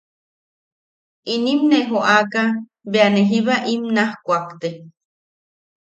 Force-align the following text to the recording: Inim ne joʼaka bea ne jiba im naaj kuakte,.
Inim 1.33 1.59
ne 1.69 1.77
joʼaka 1.89 2.43
bea 2.91 3.07
ne 3.13 3.21
jiba 3.29 3.55
im 3.73 3.83
naaj 3.95 4.11
kuakte,. 4.25 4.69